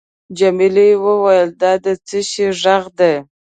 جميلې 0.37 0.89
وويل:: 1.05 1.49
دا 1.61 1.71
د 1.83 1.85
څه 2.07 2.19
شي 2.29 2.47
ږغ 2.61 2.83
دی؟ 2.97 3.13